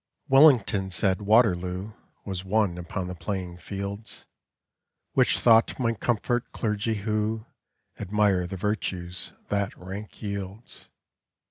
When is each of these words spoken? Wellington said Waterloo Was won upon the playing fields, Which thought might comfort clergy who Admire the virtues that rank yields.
Wellington 0.27 0.89
said 0.89 1.21
Waterloo 1.21 1.93
Was 2.25 2.43
won 2.43 2.79
upon 2.79 3.05
the 3.05 3.13
playing 3.13 3.57
fields, 3.57 4.25
Which 5.13 5.37
thought 5.39 5.77
might 5.77 5.99
comfort 5.99 6.51
clergy 6.53 6.95
who 6.95 7.45
Admire 7.99 8.47
the 8.47 8.57
virtues 8.57 9.33
that 9.49 9.77
rank 9.77 10.19
yields. 10.19 10.89